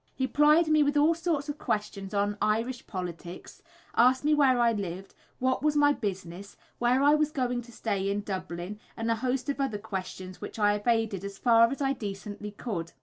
He 0.15 0.25
plied 0.25 0.67
me 0.67 0.81
with 0.81 0.97
all 0.97 1.13
sorts 1.13 1.47
of 1.47 1.59
questions 1.59 2.11
on 2.11 2.35
Irish 2.41 2.87
politics, 2.87 3.61
asked 3.93 4.25
me 4.25 4.33
where 4.33 4.59
I 4.59 4.71
lived, 4.71 5.13
what 5.37 5.61
was 5.61 5.75
my 5.75 5.93
business, 5.93 6.57
where 6.79 7.03
I 7.03 7.13
was 7.13 7.29
going 7.29 7.61
to 7.61 7.71
stay 7.71 8.09
in 8.09 8.21
Dublin, 8.21 8.79
and 8.97 9.11
a 9.11 9.15
host 9.17 9.47
of 9.49 9.61
other 9.61 9.77
questions 9.77 10.41
which 10.41 10.57
I 10.57 10.73
evaded 10.73 11.23
as 11.23 11.37
far 11.37 11.69
as 11.69 11.83
I 11.83 11.93
decently 11.93 12.49
could. 12.49 12.93